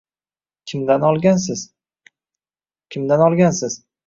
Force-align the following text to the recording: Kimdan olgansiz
Kimdan 0.71 1.01
olgansiz 1.09 1.69